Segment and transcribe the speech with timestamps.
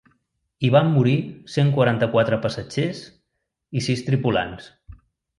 [0.59, 1.17] Hi van morir
[1.55, 3.01] cent quaranta-quatre passatgers
[3.81, 4.71] i sis tripulants.